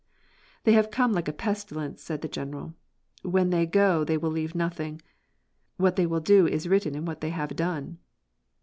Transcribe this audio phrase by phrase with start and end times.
[0.63, 2.73] "They have come like a pestilence," said the General.
[3.21, 4.99] "When they go they will leave nothing.
[5.77, 7.99] What they will do is written in what they have done."